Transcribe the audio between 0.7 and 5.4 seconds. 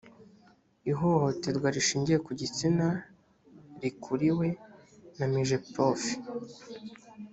ihohoterwa rishingiye ku gitsina rikuriwe na